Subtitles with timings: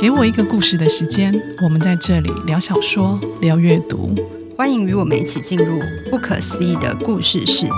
[0.00, 1.32] 给我一个故事的时间，
[1.62, 4.12] 我们在这里聊小说、聊阅读，
[4.56, 5.78] 欢迎与我们一起进入
[6.10, 7.70] 不可思议的故事世界。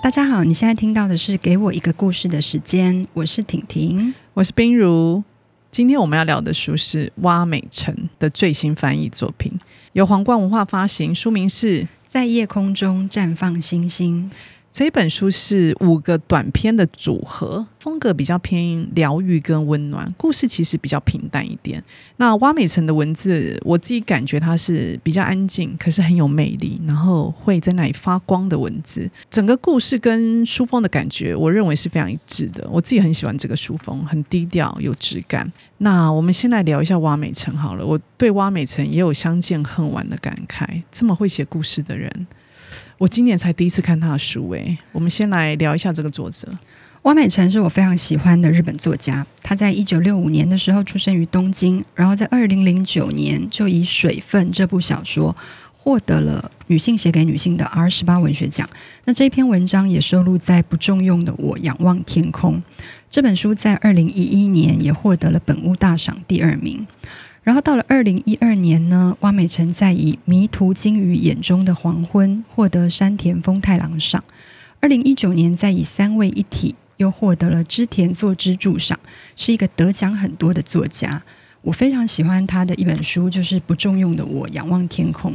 [0.00, 5.24] 大家好，你现在听到的是《给我一个故事的时间》，我是婷婷，我是冰如。
[5.72, 9.58] 今天我们要聊的书是蛙美辰的最新翻译作品，
[9.92, 11.82] 由皇冠文化发行，书名是
[12.16, 14.24] 《在夜空中绽放星星》。
[14.76, 21.82] 这本书是五个短篇的组合，风格比较偏疗愈跟温暖，故事其实比较平淡一点。
[22.18, 29.10] 那蛙美辰的文字，我自己感觉它是比较安静，可是很有魅力，然后会在那里发光的文字。
[29.30, 32.68] 整个故事跟书风的感觉，我认为是非常一致的。
[32.70, 35.50] 我自己很喜欢这个书风，很低调有质感。
[35.78, 37.86] 那我们先来聊一下蛙美辰好了。
[37.86, 42.26] 我对蛙美辰也有相见恨晚的感慨，这么会写故事的人。
[42.98, 46.48] 我今年才第一次看他的书，诶，我们先来聊一下这个作者。
[47.02, 55.36] 汪美辰是我非常喜欢的日本作家，他在一九六五年的时候出生于东京，然后在二零零九年就以《水分》这部小说
[55.76, 58.68] 获得了女性写给女性的 R 十八文学奖。
[59.04, 62.56] 那这篇文章也收录在《不重用的我仰望天空》
[63.10, 66.86] 这本书，在二零一一年也获得了本屋大赏第二名。
[67.46, 74.24] 然后到了二零一二年呢，蛙美辰在以《迷途鲸鱼眼中的黄昏》获得山田丰太郎赏。
[74.80, 78.98] 二零一九年在以《三位一体》又获得了织田作之助赏，
[79.36, 81.22] 是一个得奖很多的作家。
[81.62, 85.32] 我非常喜欢他的一本书，就是《不重用的我仰望天空》，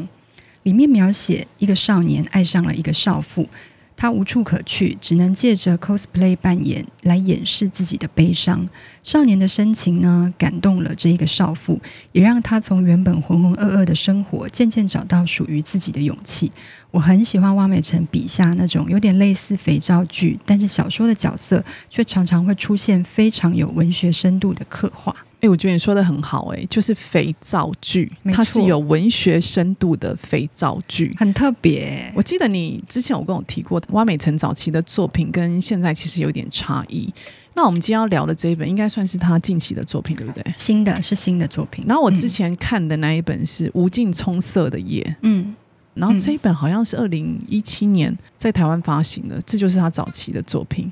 [0.64, 3.48] 里面描写一个少年爱上了一个少妇。
[3.95, 8.67] 他无处可去，只能借着 cosplay 扮演来掩饰自己的悲伤。
[9.03, 11.80] 少年的深情呢，感动了这一个少妇，
[12.11, 16.52] 也让他从原本浑浑噩噩的生活，渐渐找到属于自己的勇气。
[16.89, 25.16] 我很喜欢汪美辰笔下那种有点类似肥皂剧，但是小说的角色却常常会出现非常有文学深度的刻画。
[25.42, 32.11] 哎，我觉得你说的很好，哎，就是肥皂剧，它是有文学深度的肥皂剧，很特别。
[32.16, 37.11] 我记得你之前有跟我提过，蛙美辰早期的作品跟现在其实有点差异。
[37.54, 40.54] 那我们今天要聊的这一本，应该算是他近期的作品，对不对？
[40.55, 41.83] 新的是新的作品。
[41.87, 45.54] 然后我之前看的那一本是《无尽葱色的夜》，嗯，
[45.95, 50.89] 然后这一本好像是二零一七年在台湾发行的，这就是他早期的作品。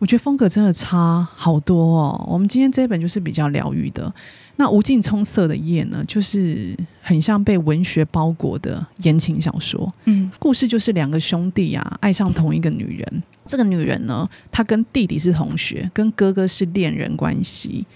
[0.00, 2.26] 我觉得风格真的差好多哦。
[2.26, 4.12] 我们今天这一本就是比较疗愈的，
[4.56, 9.92] 那无尽葱色的夜呢，就是很像被文学包裹的言情小说。
[10.06, 13.22] 嗯，故事就是两个兄弟啊，爱上同一个女人。
[13.44, 17.86] 这个女人呢，她跟弟弟是同学，跟哥哥是恋人关系。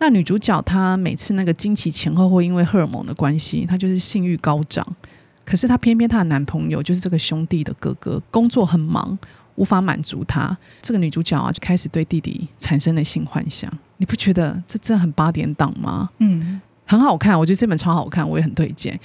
[0.00, 4.84] 那女主角她每次那个经期前后会因为荷尔蒙的关系，她就是性欲高涨。
[5.44, 9.16] 可是她偏偏她的男朋友就是这个兄弟的哥哥，工作很忙。
[9.56, 13.72] 无法满足他，这个女主角啊，就开始对弟弟产生了性幻想。
[13.98, 16.10] 你不觉得这真的很八点档吗？
[16.18, 18.98] 嗯，很好看，我觉得这本超好看，我也很推荐。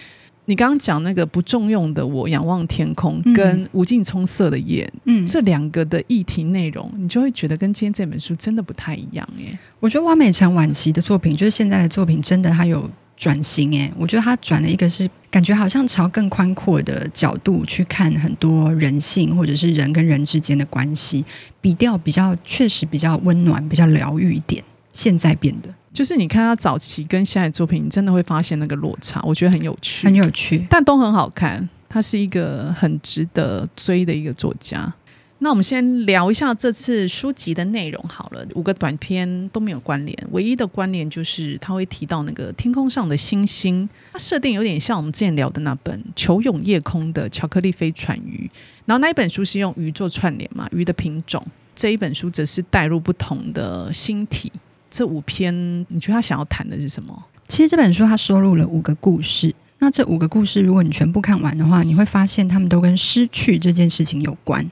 [0.45, 9.57] 你刚刚讲那个不重用的我仰望天空，跟无尽葱色的夜，嗯，这两个的议题内容，你就会觉得跟今天这本书真的不太一样耶。
[9.79, 12.89] 我觉得汪美辰晚期的作品，就是现在的作品，真的它有。
[13.17, 21.25] 转型诶，我觉得他转了一个是感觉好像朝更宽阔的角度去看很多人性或者是人跟人之间的关系，
[21.59, 24.63] 比调比较确实比较温暖，比较疗愈一点。
[24.93, 31.67] 现在变的，就是你看他早期跟现在作品，你真的会发现那个落差，我觉得很有趣，很有趣，但都很好看。
[31.87, 34.91] 他是一个很值得追的一个作家。
[35.39, 38.45] 那我们先聊一下这次书籍的内容好了。
[38.55, 43.87] 五个短篇都没有关联，唯一的关联就是他会提到那个天空上的星星。
[44.13, 48.49] 它设定有点像我们之前聊的那本《球涌夜空的巧克力飞船鱼》，
[48.85, 51.45] 然后那一本书是用鱼做串联嘛，鱼的品种。
[51.75, 54.51] 这一本书则是带入不同的星体。
[54.89, 55.53] 这五篇，
[55.89, 57.23] 你觉得他想要谈的是什么？
[57.47, 59.53] 其实这本书它收录了五个故事。
[59.79, 64.67] 那这五个故事，如果你全部看完的话，你会发现他们都跟失去这件事情有关。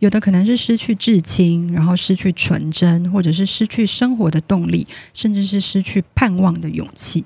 [0.00, 7.24] 有的可能是失去至亲，然后失去纯真，或者是失去生活的动力，甚至是失去盼望的勇气。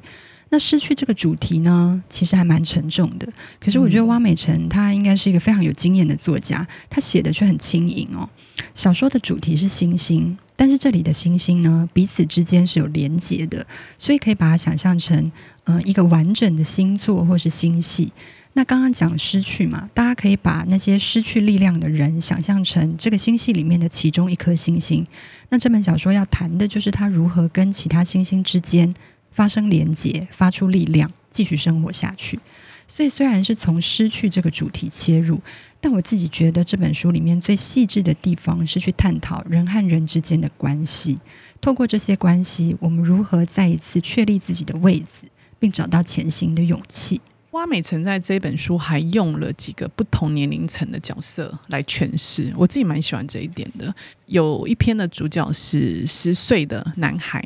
[0.50, 3.26] 那失去这个主题呢，其实还蛮沉重的。
[3.58, 8.28] 可是我觉得汪美辰他应该是一个非常有经验的作家，他写的却很轻盈哦。
[8.72, 13.66] 小说的主题是星星，但是这里的星星呢，彼此之间是有连结的，
[13.98, 15.16] 所以可以把它想象成，
[15.64, 18.12] 嗯、呃，一个完整的星座或是星系。
[18.56, 25.04] 那刚刚讲失去嘛，大家可以把那些失去力量的人想象成这个星系里面的其中一颗星星。
[25.48, 28.94] 那这本小说要谈的就是他如何跟其他星星之间
[29.32, 32.38] 发生连结，发出力量，继续生活下去。
[32.86, 35.40] 所以虽然是从失去这个主题切入，
[35.80, 41.18] 但我自己觉得这本书里面最细致的地方是去探讨人和人之间的关系。
[41.60, 45.26] 透过这些关系，我们如何再一次确立自己的位置，
[45.58, 47.20] 并找到前行的勇气。
[47.54, 53.94] 蛙美曾在这本书还用了几个不同年龄层的角色来诠释，我自己蛮喜欢这一点的。
[54.26, 57.42] 有一篇的主角是十岁的男孩，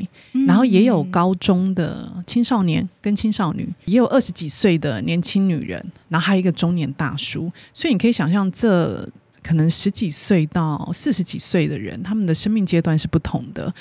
[0.47, 7.53] 然后也有高中的青少年跟青少女，也有二十几岁的年轻女人，然后还有一个中年大叔。
[7.75, 9.07] 所以你可以想象，这
[9.43, 13.73] 可能十几岁到四十几岁的人，他们的生命阶段是不同的。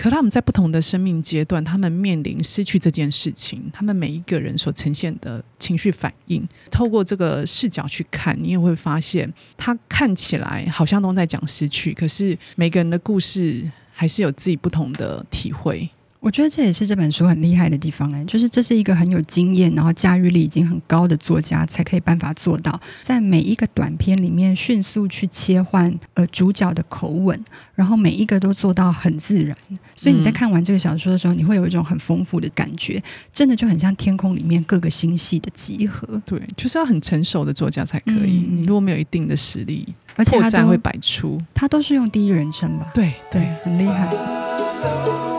[0.00, 15.86] 可他们在不同的生命阶段，他们面临失去这件事情，他们每一个人所呈现的情绪反应，透过这个视角去看，你也会发现，他看起来好像都在讲失去，可是每个人的故事还是有自己不同的体会。
[16.20, 27.42] 我觉得这也是这本书很厉害的地方哎，就是这是一个很有经验，然后驾驭力已经很高的作家才可以办法做到，在每一个短片里面迅速去切换呃主角的口吻，
[27.74, 29.56] 然后每一个都做到很自然，
[29.96, 33.02] 所以你在看完这个小说的时候，你会有一种很丰富的感觉，
[33.32, 36.20] 真的就很像天空里面各个星系的集合。
[36.26, 42.90] 对，就是要很成熟的作家才可以，嗯、你如果没有一定的实力，而且他会百出，他都是用第一人称吧？
[42.94, 45.29] 对对，很厉害。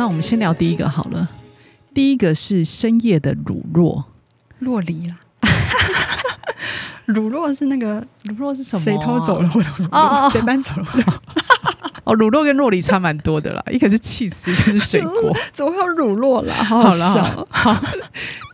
[0.00, 1.28] 那我们先聊第一个好了。
[1.92, 4.02] 第一个是深夜的乳酪，
[4.60, 5.14] 洛梨啦。
[7.04, 8.82] 乳酪是那个乳酪是什么？
[8.82, 9.88] 谁偷走了我的乳酪？
[9.92, 11.20] 哦哦，谁搬走了？
[12.04, 16.54] 哦， 乳酪跟洛梨差蛮多的啦，一个是起司，一个是水果，怎么会有乳酪啦？
[16.64, 17.22] 好好笑。
[17.22, 17.84] 好了，好，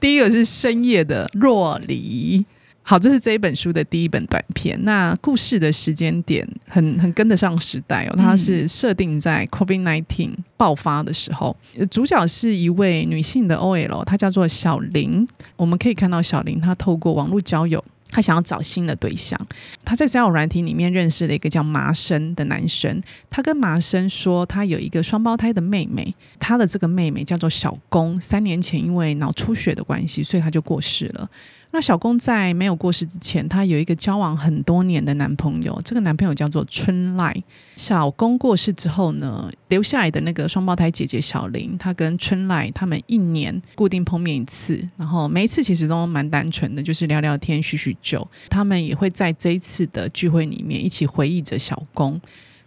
[0.00, 2.44] 第一个是深夜的洛梨。
[2.88, 4.78] 好，这是这一本书的第一本短片。
[4.84, 11.56] 那故事的时间点很很跟得上时代哦，它是设定在 COVID-19 爆发的时候。
[11.90, 15.26] 主角是一位女性的 OL，她叫做小林。
[15.56, 19.36] 我们可以看到小林，她透过网络交友，她想要找新的对象。
[19.84, 23.02] 她在交友软体里面认识了一个叫麻生的男生。
[23.28, 28.20] 她跟麻生说，她有一个双胞胎的妹妹，她的这个妹妹叫做小公。
[28.20, 31.28] 三年前因为脑出血的关系，所以她就过世了。
[31.76, 37.37] 那小公在没有过世之前，她有一个交往很多年的男朋友，这个男朋友叫做春赖。
[37.76, 48.26] 小公过世之后呢，留下来的那个双胞胎姐姐小林，她跟春赖他们一年固定碰面一次，然后每一次其实都蛮单纯的，就是聊聊天、叙叙旧。
[48.49, 52.19] 他们也会在这一次的聚会里面一起回忆着小公。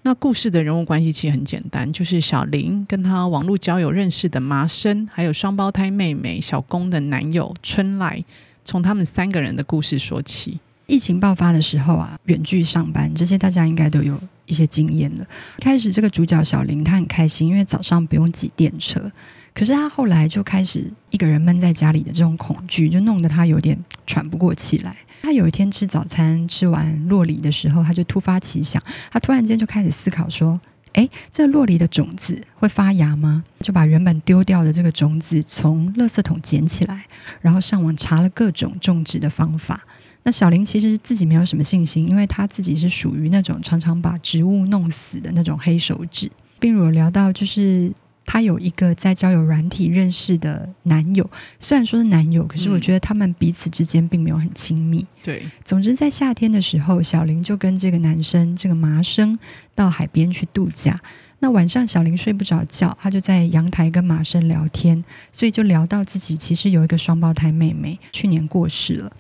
[0.03, 8.23] 那故事的人物关系其实很简单，就是小林跟他网络交友认识的麻生，还有双胞胎妹妹小公的男友春赖。
[8.69, 10.59] 从他们三个人的故事说起。
[10.85, 15.25] 疫情爆发的时候啊，远距上班这些大家应该都有一些经验了。
[15.57, 19.11] 开始这个主角小林他很开心，因为早上不用挤电车。
[19.55, 23.75] 可是他后来就开始一个人闷在家里的这种恐惧，就弄得他有点
[24.05, 24.95] 喘不过气来。
[25.23, 28.79] 他有一天吃早餐吃完酪梨的时候，他就突发奇想，
[29.09, 30.61] 他突然间就开始思考说。
[30.93, 33.43] 哎，这落梨的种子会发芽吗？
[33.59, 37.05] 就把原本丢掉的这个种子从垃圾桶捡起来，
[37.41, 39.85] 然后上网查了各种种植的方法。
[40.23, 47.91] 那小林其实自己没有什么信心，因为他自己是属于那种常常把植物弄死的那种黑手指，并有聊到就是。
[48.31, 51.27] 他有一个在交友软体认识的男友，
[51.59, 55.03] 虽然说是男友，可是我觉得他们彼此之间并没有很亲密。
[55.23, 59.35] 对，总之在夏天的时候，小林就跟这个男生这个麻生
[59.73, 61.01] 到海边去度假。
[61.39, 69.11] 那晚上小林睡不着觉，他就在阳台跟麻生聊天，所以就聊到自己其实有一个双胞胎妹妹，去年过世了。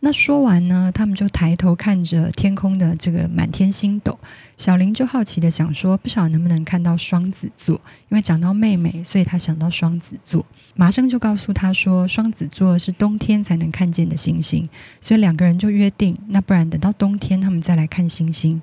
[0.00, 4.16] 那说完呢，他们就抬头看着天空的这个满天星斗。
[4.56, 7.74] 小林就好奇的想说，不晓得能不能看到双子座，
[8.08, 10.44] 因为讲到妹妹，所以他想到双子座。
[10.76, 14.68] 麻生就告诉他说，双子座是冬天才能看见的星星，
[15.00, 18.62] 所以两个人就约定，那不然等到冬天他们再来看星星。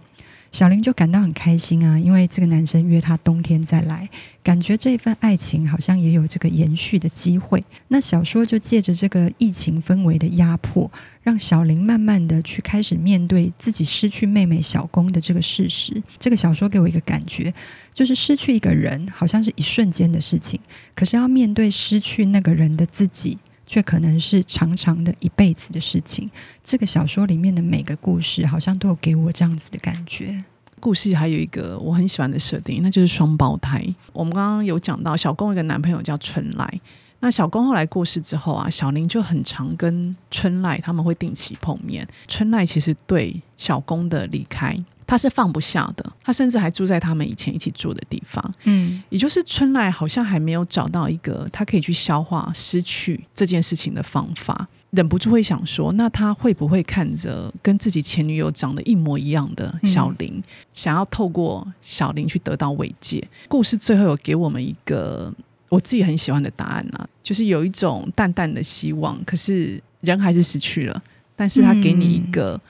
[0.55, 4.09] 小林就感到很开心啊，因为这个男生约他冬天再来，
[4.41, 7.61] 感觉这份爱情好像也有这个延续的机会。
[7.89, 10.89] 那小说就借着这个疫情氛围的压迫，
[11.23, 16.01] 让小林慢慢的去开始面对自己失去妹妹小公的这个事实。
[16.17, 17.53] 这个小说给我一个感觉，
[17.93, 20.57] 就是失去一个人好像是一瞬间的事情，
[20.95, 23.37] 可是要面对失去那个人的自己。
[23.65, 26.29] 却可能是长长的一辈子的事情。
[26.63, 30.37] 这个小说里面的每个故事，好像都有给我这样子的感觉。
[30.79, 33.83] 故事还有一个我很喜欢的设定，那就是双胞胎。
[34.13, 36.81] 我们刚刚有讲到，小公有个男朋友叫春赖。
[37.21, 42.07] 那小公后来过世之后啊，小林就很常跟春赖他们会定期碰面。
[42.27, 48.53] 春赖其实对小公的离开他是放不下的，他甚至还住在他们以前一起住的地方。
[48.63, 60.43] 嗯，也就是春来好像还没有找到一个他可以去消化失去这件事情的方法，忍不住会想说，那他会不会看着跟自己前女友长得一模一样的小林，嗯、
[60.73, 63.25] 想要透过小林去得到慰藉？
[63.47, 65.31] 故事最后有给我们一个
[65.69, 71.03] 我自己很喜欢的答案啊，就是有一种淡淡的希望，可是人还是失去了，
[71.35, 72.55] 但是他给你一个。
[72.55, 72.61] 嗯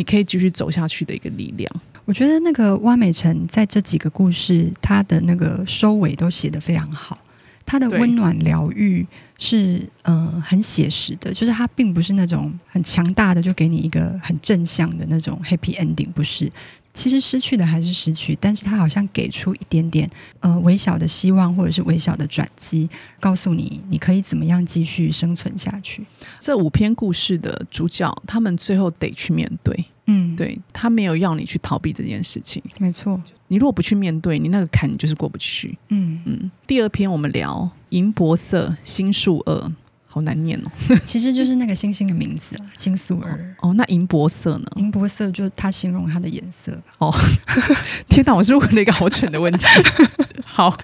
[0.00, 1.70] 你可以继续走下去的一个力量。
[2.06, 7.18] 我觉得那个汪美辰在这几个故事，他的那个收尾都写得非常好。
[7.66, 16.50] 他的温暖疗愈是嗯、呃、很写实的，就是他并不是那种很强大的，就给你一个很正向的那种 happy ending，不是。
[16.92, 26.04] 其实失去的还是失去，但是他好像给出一点点呃微小的希望，或者是微小的转机，告诉你你可以怎么样继续生存下去。
[26.40, 33.20] 这五篇故事的主角，他们最后得去面对，嗯，对，他没有要你去逃避这件事情，没错。
[33.48, 36.50] 你如果不去面对，你那个坎你就是过不去，嗯嗯。
[36.66, 39.72] 第二篇我们聊银箔色心术二。
[40.12, 43.54] 好难念哦，其实就是那个星星的名字星宿儿。
[43.60, 44.66] 哦，那银箔色呢？
[44.74, 46.82] 银箔色就是它形容它的颜色吧。
[46.98, 47.14] 哦，
[48.10, 49.64] 天哪，我是问了一个好蠢的问题。
[50.42, 50.76] 好，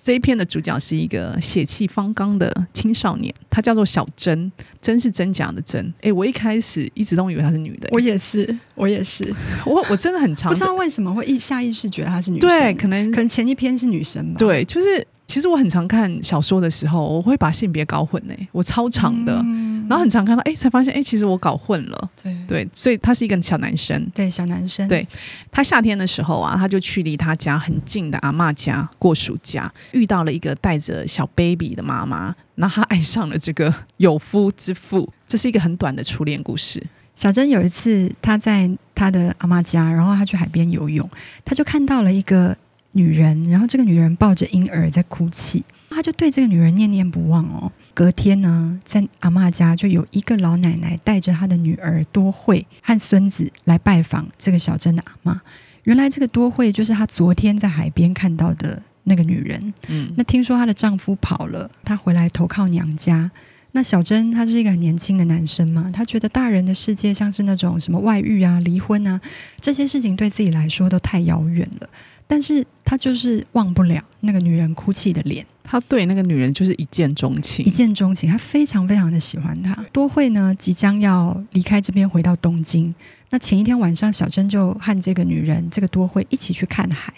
[0.00, 5.92] 这一篇的主角是一个血气方刚的青少年，他叫做小珍，真是真假的真。
[6.00, 9.28] 哎，我一开始一直都以为她是女的，我也是，我也是，
[9.66, 15.04] 我我真的很常不知道为什么会意下意识觉得她是女生，对，可能可能前一篇是女生吧，对，就是。
[15.34, 18.34] 其实我很常看小说的时候，我会把性别搞混呢。
[18.52, 22.10] 我超常的，嗯、然后很常看到，哎，才发现，哎，其实我搞混了。
[22.22, 24.08] 对对，所以他是一个小男生。
[24.14, 24.86] 对，小男生。
[24.86, 25.04] 对，
[25.50, 35.12] 他夏天的时候啊，他就去离他家很近的阿嬷家过暑假，遇到了一个带着小 baby 的妈妈，然后他爱上了这个有夫之妇。
[35.26, 36.80] 这是一个很短的初恋故事。
[37.16, 41.10] 小珍有一次他在他的阿嬷家，然后他去海边游泳，
[41.44, 42.56] 他就看到了一个。
[42.94, 47.70] 女人，然后这个女人抱着婴儿在哭泣，他就对这个女人念念不忘哦。
[47.92, 55.40] 隔天呢，在阿嬷家就有一个老奶奶带着她的女儿多惠和孙子来拜访这个小镇的阿妈。
[55.84, 59.74] 原来这个多惠就是她昨天在海边看到的那个女人。
[59.88, 63.30] 嗯，那听说她的丈夫跑了，她回来投靠娘家。
[63.76, 69.20] 那小珍他是一个很年轻的男生嘛，他觉得大人的世界像是那种什么外遇啊、离婚啊
[69.60, 71.88] 这些事情，对自己来说都太遥远了。
[72.26, 79.74] 但是他就是忘不了那个女人哭泣的脸，他对那个女人就是一见钟情，一见钟情，他非常非常的喜欢她。
[79.92, 82.94] 多惠呢，即将要离开这边回到东京，
[83.30, 87.12] 那前一天晚上，小珍就和这个女人，这个多惠一起去看海。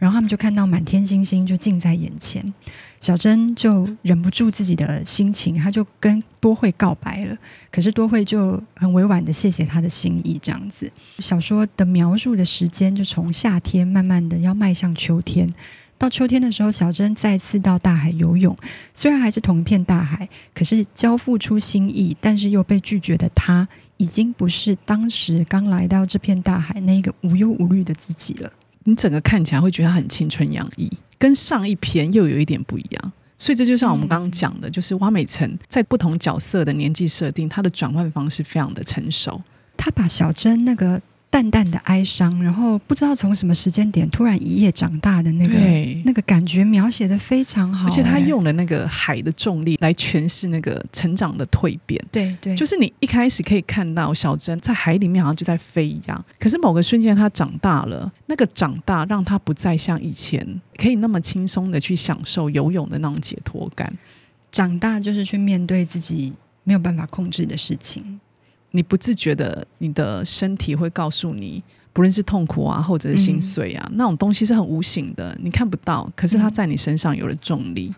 [0.00, 2.42] 然后他们就看到满天星星就近在眼前，
[3.00, 7.36] 小珍就忍不住自己的心情，她就跟多惠告白了。
[7.70, 10.90] 可是多惠就很委婉的谢谢他的心意，这样子。
[11.18, 15.52] 小说的描述的时间就从夏天慢慢的要迈向秋天，
[15.98, 18.56] 到秋天的时候，小珍再次到大海游泳，
[18.94, 28.50] 虽然还是同一片大海，可是交付出心意，但是又被拒绝的她，已经不是当时刚来到这片大海那个无忧无虑的自己了。
[28.84, 33.12] 你整个看起来会觉得很青春洋溢，跟上一篇又有一点不一样。
[33.36, 39.40] 所以这就像我们刚刚讲的，就是汪美辰在不同角色的年纪设定，他的转换方式非常的成熟。
[39.76, 41.00] 他把小珍那个。
[41.30, 45.54] 淡淡的哀伤，然后不知道从什么时间点突然一夜长大的那个
[46.04, 52.04] 那个感觉描写的非常好，而且他用了那个海的重力来诠释那个成长的蜕变。
[52.10, 63.96] 对对，就是你一开始可以看到小珍在海里面好像就在飞一样，可是某个瞬间她长大了，那个长大让她不再像以前可以那么轻松的去享受游泳的那种解脱感。
[64.50, 66.32] 长大就是去面对自己
[66.64, 68.18] 没有办法控制的事情。
[68.72, 71.62] 你不自觉的，你的身体会告诉你，
[71.92, 77.88] 不论是痛苦啊，或者是心碎啊，嗯、那种东西是很无形的，你看不到，可是它在你身上有了重力。
[77.88, 77.94] 嗯、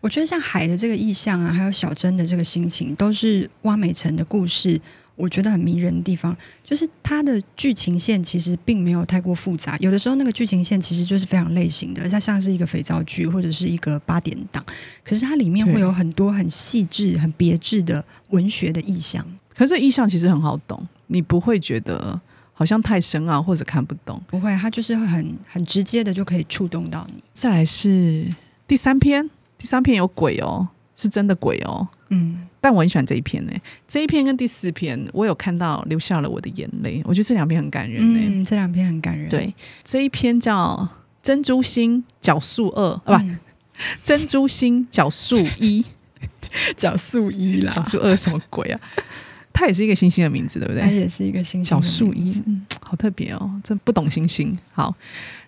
[0.00, 4.80] 我觉得像海的这个意象啊，还有小珍的这个心情，都是挖美辰的故事。
[5.16, 9.76] 我觉得很迷人的地方，就是它的剧情线其实并没有太过复杂。
[9.78, 14.60] 有的时候那个剧情线其实就是非常类型的，它像是一个肥皂剧或者是一个八点档。
[15.04, 19.24] 可是它里面会有很多很细致、很别致的文学的意象。
[19.54, 22.20] 可是这意象其实很好懂，你不会觉得
[22.52, 24.20] 好像太深奥或者看不懂。
[24.26, 27.22] 不会，它就是会很很直接的就可以触动到你。
[27.32, 28.26] 再来是
[28.66, 31.86] 第三篇，第三篇有鬼哦，是真的鬼哦。
[32.08, 33.52] 嗯，但我很喜欢这一篇呢。
[33.88, 37.00] 这一篇跟第四篇，我有看到流下了我的眼泪。
[37.04, 38.20] 我觉得这两篇很感人呢。
[38.22, 39.28] 嗯，这两篇很感人。
[39.28, 40.88] 对，这一篇叫
[41.22, 43.24] 珍珠心角宿二，啊不，
[44.02, 45.84] 珍珠心角宿一，
[46.76, 48.80] 角宿一啦，角宿二什么鬼啊？
[49.54, 50.82] 它也是一个星星的名字，对不对？
[50.82, 51.64] 它也是一个星星。
[51.64, 54.54] 小树一，嗯，好特别哦，真不懂星星。
[54.72, 54.94] 好，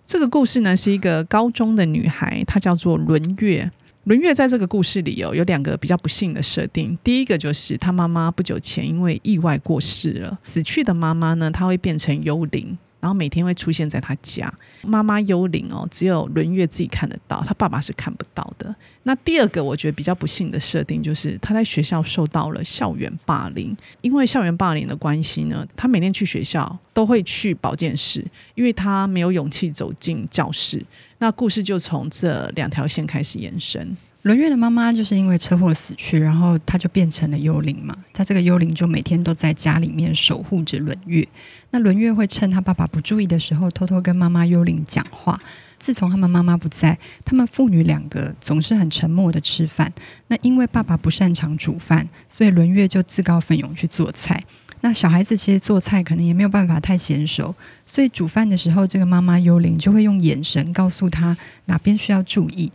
[0.07, 3.71] 这个故事呢是一个高中的女孩，她叫做轮月。
[4.05, 6.97] 轮月在这个故事里哦，有两个比较不幸的设定。
[7.03, 12.79] 第一个就是她妈妈不久前因为意外过世了，死去的妈妈呢，她会变成幽灵。
[13.01, 18.75] 然后每天会出现在他家，妈妈幽灵哦，只有伦月自己看得到，他爸爸是看不到的。
[19.05, 28.25] 那第二个我觉得比较不幸的设定就是他在学校受到了校园霸凌，因为校园霸凌的关系呢，他每天去学校都会去保健室，
[28.55, 30.85] 因为他没有勇气走进教室。
[31.19, 33.97] 那故事就从这两条线开始延伸。
[34.27, 37.97] 伦月的妈妈就是因为车祸死去，然后她就变成了幽灵嘛。
[38.13, 41.25] 她这个幽灵就每天都在家里面守护着伦月。
[41.71, 45.41] 那伦月会趁她爸爸不注意的时候，偷偷跟妈妈幽灵讲话。
[45.79, 49.93] 自从他们妈妈不在，他们父女两个总是很沉默的吃饭。
[50.27, 54.43] 那因为爸爸不擅长煮饭，所以伦月就自告奋勇去做菜。
[54.81, 57.55] 那小孩子其实做菜可能也没有办法太娴熟，
[57.87, 62.73] 所以煮饭的时候，这个妈妈幽灵就会用眼神告诉他哪边需要注意。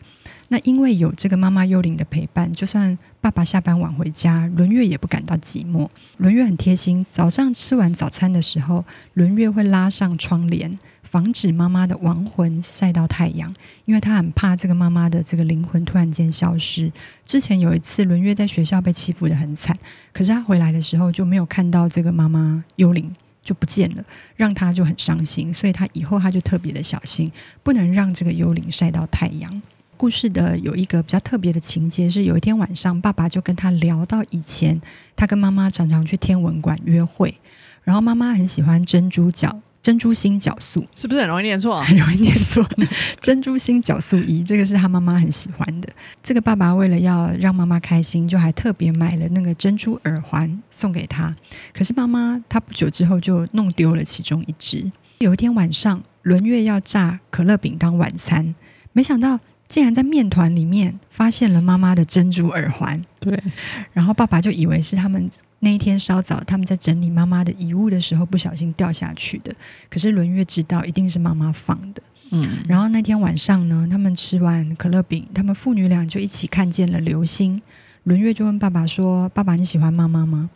[0.54, 5.88] 那因为有这个妈妈幽灵的陪伴，就算爸爸下班晚回家，伦月也不感到寂寞。
[6.18, 13.56] 伦月很贴心，早上吃完早餐的时候，伦月会拉上窗帘，防止妈妈的亡魂晒到太阳，
[13.86, 16.92] 因为他很怕这个妈妈的这个灵魂突然间消失。
[17.26, 19.74] 之前有一次，伦月在学校被欺负得很惨，
[20.12, 23.10] 可是他回来的时候就没有看到这个妈妈幽灵
[23.42, 24.04] 就不见了，
[24.36, 27.32] 让他就很伤心，所以他以后他就特别的小心，
[27.64, 29.62] 不能让这个幽灵晒到太阳。
[30.02, 34.82] 故事的有一个比较特别的情节是，有一天晚上，爸爸就跟他聊到以前
[35.16, 37.38] 他跟妈妈常常去天文馆约会，
[37.84, 41.80] 然后妈妈很喜欢珍珠角珍珠星角素，是不是很容易念错？
[41.86, 42.68] 很容易念错。
[43.22, 45.88] 珍珠星角素仪，这个是他妈妈很喜欢的。
[46.24, 51.32] 这个爸爸为了要让妈妈开心，就还特别买了那个珍珠耳环送给她。
[51.72, 54.90] 可是妈妈她不久之后就弄丢了其中一只。
[55.20, 58.56] 有一天晚上，轮月要炸可乐饼当晚餐，
[58.94, 59.40] 没想到。
[59.72, 63.42] 竟然在面团里面发现了妈妈的珍珠耳环，对，
[63.94, 69.56] 然后爸爸就以为是他们那一天稍早他们在整理妈妈的遗物的时候不小心掉下去的，
[69.90, 77.62] 可是伦月知道一定是妈妈放的，嗯，然后那天晚上呢，他们吃完可乐饼，他们父女俩就一起看见了流星，
[78.04, 80.50] 伦月就问爸爸说：“爸爸，你喜欢妈妈吗？”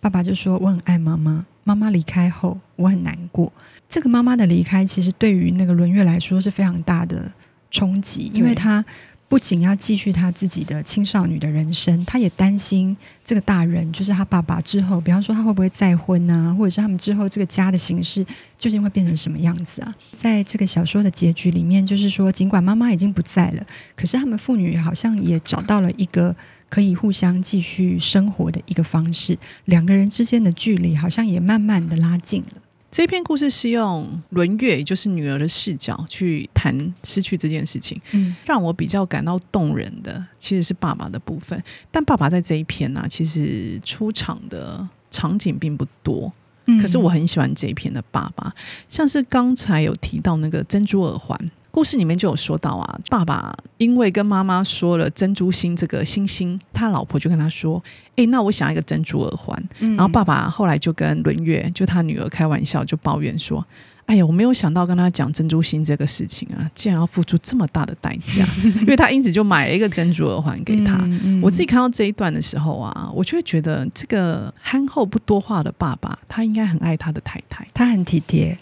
[0.00, 3.52] 爸爸就说：“我很爱妈妈，妈妈离开后我很难过。”
[3.88, 7.30] 这个妈妈的离开其实对于那个伦月来说是非常大的。
[7.70, 8.84] 冲击，因为他
[9.28, 18.24] 不仅要继续他自己的青少女的人生，他也担心这个大人，就是他爸爸之后，比方说他会不会再婚啊，或者是他们之后这个家的形式
[18.56, 19.92] 究竟会变成什么样子啊？
[20.14, 26.34] 在这个小说的结局里面，就是说，尽管妈妈已经不在了，可是他们父女好像也找到了一个
[26.68, 32.62] 可以互相继续生活的一个方式，两个人之间的距离好像也慢慢的拉近了。
[32.96, 38.00] 这篇故事是用伦月，也就是女儿的视角去谈失去这件事情。
[38.12, 46.32] 嗯，让我比较感到动人的其实是爸爸的部分，但爸爸在这一篇呢、啊，其实出场的场景并不多。
[46.64, 48.54] 嗯，可是我很喜欢这一篇的爸爸，
[48.88, 51.38] 像是刚才有提到那个珍珠耳环。
[51.76, 57.76] 故事里面就有说到啊，爸爸因为跟妈妈说了珍珠星这个星星，他老婆就跟他说
[58.16, 59.62] ：“哎、欸，那我想要一个珍珠耳环。
[59.80, 63.62] 嗯”然后爸爸后来就跟伦月，就他女儿开玩笑，就抱怨说
[64.06, 68.46] ：“哎呀，我没有想到跟他讲珍珠星这个事情啊，竟然要付出这么大的代价。
[68.80, 70.96] ”因为他因此就买了一个珍珠耳环给他。
[71.02, 78.56] 嗯嗯、我自己看到这一段的时候啊，我就会觉得这个憨厚不多话的爸爸，他应该很爱他的太太，他很体贴。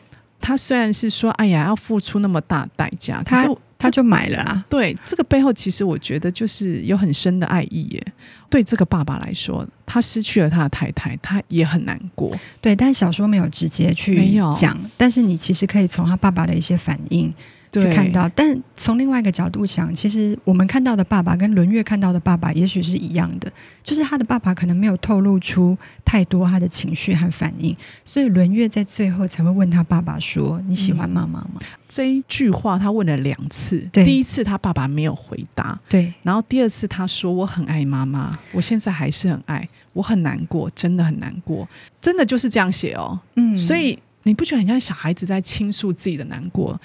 [0.44, 4.62] 他虽然是说，哎呀，要付出那么大代价，可是他，他就买了啊。
[4.68, 8.06] 对，这个背后其实我觉得就是有很深的爱意耶。
[8.50, 12.30] 对这个爸爸来说，他失去了他的太太，他也很难过。
[12.60, 17.32] 对，但小说没有直接去讲，但是你其实可以从他爸爸的一些反应。
[17.82, 23.50] 去看到，但从另外一个角度想，其实我们看到的爸爸跟伦月看到的爸爸也许是一样的，
[23.82, 41.68] 就是他的爸爸可能没有透露出太多他的情绪和反应，所以伦月在最后才会问他爸爸说：“你喜欢妈妈吗？”嗯，这一句话他问了两次，第一次他爸爸没有回答，对，然后第二次他说：“我很爱妈妈，我现在还是很爱，我很难过，真的很难过，
[42.00, 46.80] 真的就是这样写哦。”嗯，所以你不觉得很像小孩子在倾诉自己的难过？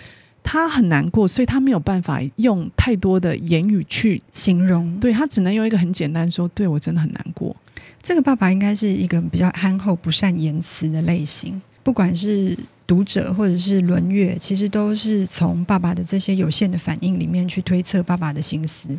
[0.51, 4.91] 他很难过，所以他没有办法用太多的言语去形容。
[4.97, 7.55] 对，他只能用一个很简单说：“对，我真的很难过。”
[8.01, 11.62] 这个爸爸应该是一个比较憨厚、不善言辞的类型。
[11.83, 12.57] 不管是
[12.88, 18.97] 读者或者是伦月，其实都是从爸爸的这些有限的反应里面去推测爸爸的心思。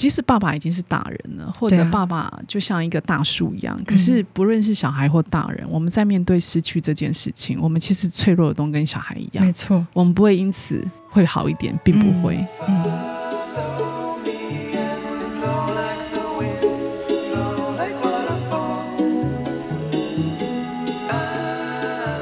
[0.00, 9.44] 即使爸爸已经是大人了，或者爸爸就像一个大树一样，可是不论是小孩或大人，我们在面对失去这件事情，我们其实脆弱的都跟小孩一样。
[9.44, 12.42] 没错，我们不会因此会好一点，并不会。
[12.66, 12.84] 嗯。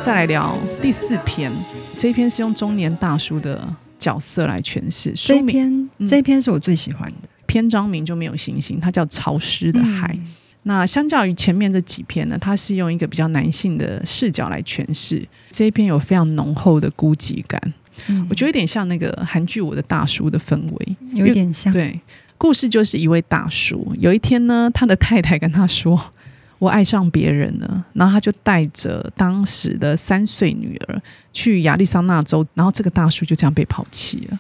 [0.03, 1.53] 再来聊第四篇，
[1.97, 5.12] 这一篇是用中年大叔的角色来诠释。
[5.12, 7.28] 这一篇，这一篇是我最喜欢的。
[7.49, 10.07] 篇章名就没有星星，它叫《潮湿的海》。
[10.17, 10.27] 嗯、
[10.65, 17.61] 那相较于前面这几篇呢，它是用一个比较男性的视角来诠释这一篇，有非常浓厚的孤寂感。
[18.07, 21.73] 嗯、我觉得有点像那个韩剧《我的大叔》的氛围，有点像。
[21.73, 21.99] 对，
[22.37, 26.13] 故事就是一位大叔，有一天呢，他的太太跟他说
[26.61, 34.39] ：“我爱上别人了。”然后他就带着当时的三岁女儿去亚利桑那州，然后这个大叔就这样被抛弃了。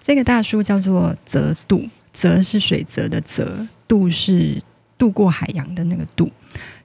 [0.00, 1.88] 这个大叔叫做泽度。
[2.12, 4.60] 泽是水泽的泽，渡是
[4.98, 6.30] 渡过海洋的那个渡。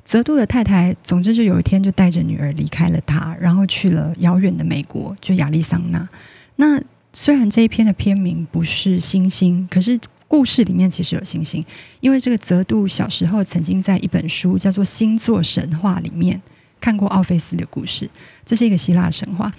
[0.06, 6.08] 泽度的太太，总之就有一天就带着女儿离开了他，然后去了遥远的美国，就亚利桑那。
[6.56, 11.62] 那虽然这一篇的篇名不是星星，可是故事里面其实有星星，
[12.00, 16.42] 因为这个泽度小时候曾经在一本书叫做《星座神话》里面
[16.80, 18.10] 看过奥菲斯的故事。
[18.46, 19.52] 这是一个希腊神话，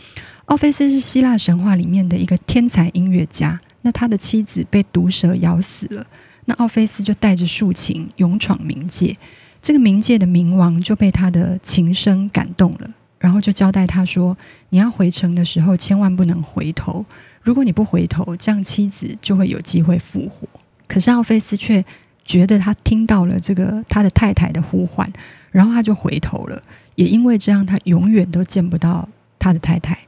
[0.46, 3.61] 奥菲斯是希腊神话里面的一个天才音乐家。
[3.82, 6.06] 那他的妻子被毒蛇咬死了，
[6.46, 9.14] 那奥菲斯就带着竖琴勇闯冥界，
[9.62, 14.36] 这个冥界的冥王就被他的琴声感动了，然后就交代他说
[14.70, 17.04] ：“你要回城的时候，千万不能回头，
[17.42, 20.48] 如果你不回头，这样妻子就会有机会复活。”
[20.88, 21.84] 可是奥菲斯却
[22.24, 25.10] 觉得他听到了这个他的太太的呼唤，
[25.50, 26.62] 然后他就回头了，
[26.94, 29.98] 也因为这样，他永远都见不到他的太太。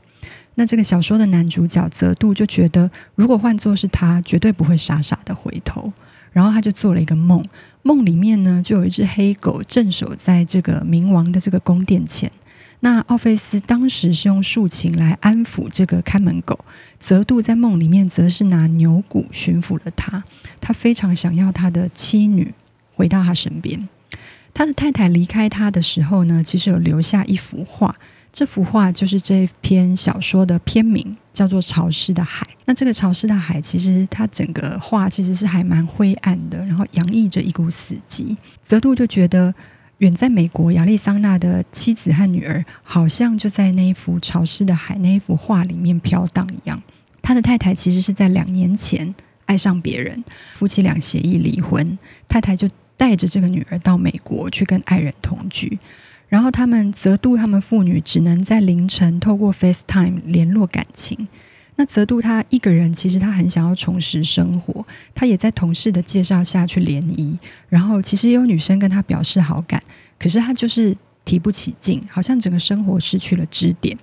[0.60, 5.90] 那这个小说的男主角泽度就觉得，如果换作是他，绝对不会傻傻的回头。
[6.32, 7.42] 然后他就做了一个梦，
[7.82, 12.30] 梦里面呢，就有一只黑狗镇守在这个冥王的这个宫殿前。
[12.80, 16.62] 那奥菲斯当时是用竖琴来安抚这个看门狗，
[16.98, 20.22] 泽度在梦里面则是拿牛骨驯服了他。
[20.60, 22.52] 他非常想要他的妻女
[22.94, 23.88] 回到他身边。
[24.52, 27.96] 他的太太离开他的时候呢，其实有留下一幅画。
[28.32, 32.46] 这幅画就是这篇小说的篇名，叫做《潮湿的海》。
[32.64, 38.36] 那这个潮湿的海，其实它整个画其实是还蛮灰暗的，然后洋溢着一股死寂。
[38.62, 39.52] 泽度就觉得，
[39.98, 46.80] 远在美国亚利桑那的妻子和女儿，好像就在那一幅潮湿的海那一幅画里面飘荡一样。
[47.20, 49.12] 他的太太其实是在两年前
[49.46, 50.22] 爱上别人，
[50.54, 55.76] 夫妻俩协议离婚，太太就带着这个女儿到美国去跟爱人同居。
[56.30, 61.28] 然后他们泽度他们父女只能在凌晨透过 FaceTime 联络感情。
[61.74, 67.38] 那泽度他一个人其实他很想要重拾生活，他也在同事的介绍下去联谊。
[67.68, 69.82] 然后其实也有女生跟他表示好感，
[70.18, 73.98] 可是他就是提不起劲，好像整个生活失去了支点。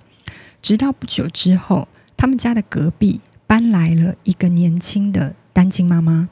[0.62, 1.88] 直到不久之后，
[2.18, 6.28] 他们家的隔壁搬来了一个年轻的单亲妈妈，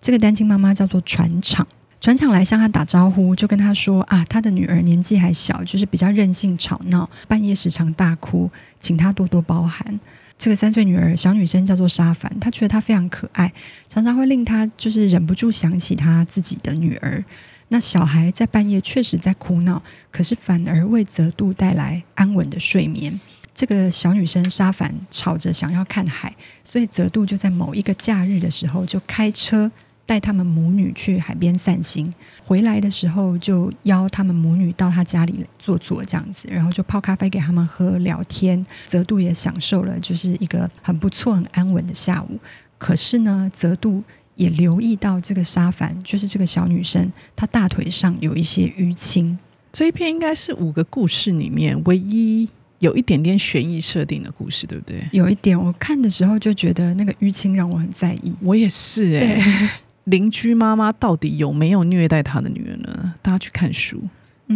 [0.00, 1.66] 这个单亲妈妈叫做船厂。
[2.00, 10.00] 船长来向他打招呼，就跟他说：“啊，他的女儿年纪还小，就是比较任性吵闹，半夜时常大哭，请他多多包涵。”
[10.38, 13.52] 这个三岁女儿小女生叫做沙凡，她觉得她非常可爱，
[13.86, 17.22] 常常会令她就是忍不住想起她自己的女儿。
[17.68, 23.20] 那小孩在半夜确实在哭闹，可是反而为泽度带来安稳的睡眠。
[23.54, 26.34] 这个小女生沙凡吵着想要看海，
[26.64, 29.70] 所以泽度就在某一个假日的时候就开车。
[30.10, 38.66] 带他们母女去海边散心，回来的时候就邀他们母女到他家里坐坐，这样子，然后就泡咖啡给他们喝，聊天。
[38.84, 42.36] 泽度也享受了，就是一个很不错、很安稳的下午。
[42.76, 44.02] 可是呢，泽度
[44.34, 49.38] 也留意到这个沙凡，就是这个小女生，她大腿上有一些淤青。
[49.70, 52.48] 这一篇应该是五个故事里面唯一
[52.80, 55.00] 有一点点悬疑设定的故事，对不对？
[55.12, 58.34] 有一点，我看的时候就觉得那个淤青让我很在意。
[58.40, 59.70] 我也是、欸，哎。
[60.04, 63.14] 邻居妈妈到底有没有虐待她的女儿呢？
[63.22, 64.02] 大家去看书。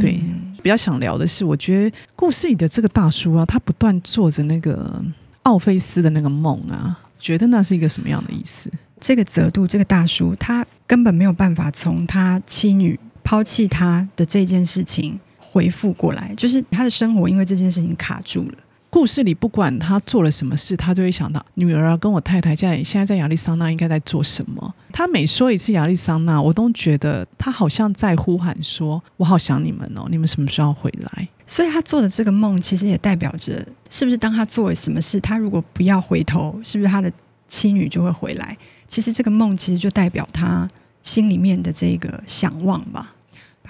[0.00, 5.00] 对，嗯、比较想聊的是，我觉得故事里的这个大叔啊，他不断做着那个
[5.44, 8.68] 奥菲斯的那个梦啊，觉得那是一个什么样的意思？
[8.98, 18.54] 这个泽度，这个大叔，他根本没有办法从他妻女抛弃他的这件事情回复过来，就是他的生活因为这件事情卡住了。
[18.94, 24.72] 故事里不管他做了什么事，他就会想到女儿啊，跟我太太在现在在亚利桑那应该在做什么。
[24.92, 37.10] 他每说一次亚利桑那，我都觉得他好像在呼喊说：“我好想你们哦，你们什么时候回来？”所以他做的这个梦，其实也代表着，是不是当他做了什么事，他如果不要回头，是不是他的
[37.48, 38.56] 妻女就会回来？
[38.86, 40.68] 其实这个梦其实就代表他
[41.02, 43.12] 心里面的这个想望吧。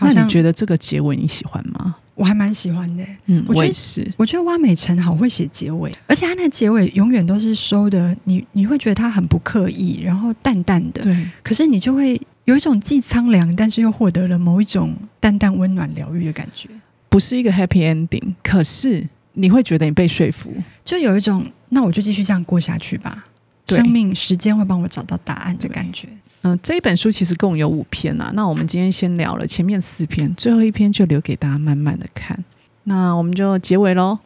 [0.01, 1.97] 那你觉得这个结尾你喜欢吗？
[2.25, 3.05] 我还蛮喜欢的。
[3.27, 4.11] 嗯，我也是。
[4.17, 11.03] 我觉得汪美辰好会写结尾，而且他那结尾永远都是收的，你你会觉得他很不刻意，然后淡淡的。
[11.03, 11.29] 对。
[11.43, 16.71] 可是你就会有一种既苍凉，但是又获得了某一种淡淡温暖疗愈的感觉。
[17.11, 20.51] 不是一个 happy ending，可是你会觉得你被说服，
[20.83, 23.25] 就有一种那我就继续这样过下去吧。
[23.67, 26.09] 生命时间会帮我找到答案的感觉。
[26.47, 28.31] 嗯、这一本书其实共有五篇啊。
[28.35, 32.45] 那我们今天先聊了前面四篇，最后一篇就留给大家慢慢的看。
[32.83, 34.19] 那我们就结尾喽。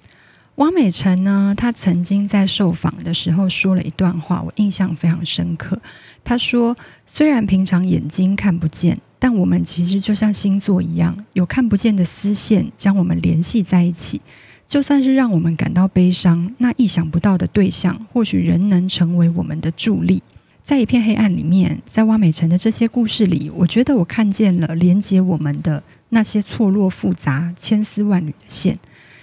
[0.57, 5.81] 汪美辰呢，他曾经在受访的时候说了一段话，我印象非常深刻。
[6.25, 6.77] 他说
[7.07, 14.21] ：“虽然平常眼睛看不见，但我们其实就像星座一样，有看不见的丝线将我们联系在一起。”
[14.67, 20.21] 就算是让我们感到悲伤，那意想不到的对象，或许仍能成为我们的助力。
[20.63, 28.79] 在一片黑暗里面，在挖美辰的这些故事里，我觉得我看见了连接我们的那些错落复杂、千丝万缕的线。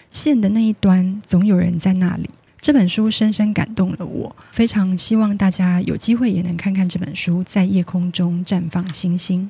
[0.10, 2.30] 线的那一端，总有人在那里。
[2.60, 7.44] 这本书深深感动了我，非常希望大家有机会也能看看这本书。
[7.44, 9.48] 在夜空中绽放星星，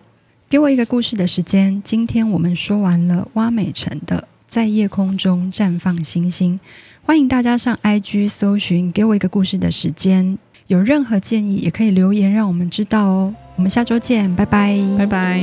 [0.49, 1.81] 给我一个故事的时间。
[1.81, 4.27] 今天我们说完了挖美辰的。
[4.47, 6.59] 在夜空中绽放星星，
[7.03, 10.37] 欢迎大家上 IG 搜寻“给我一个故事的时间”。
[10.67, 13.33] 有任何建议也可以留言让我们知道哦。
[13.55, 15.39] 我们下周见，拜拜，拜拜。